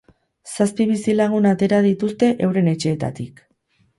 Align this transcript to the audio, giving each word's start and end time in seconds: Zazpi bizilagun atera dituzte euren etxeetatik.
Zazpi 0.53 0.87
bizilagun 0.91 1.49
atera 1.51 1.83
dituzte 1.87 2.31
euren 2.47 2.71
etxeetatik. 2.75 3.45